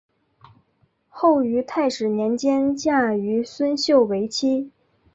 [1.09, 4.71] 后于泰始年间嫁于孙秀为妻。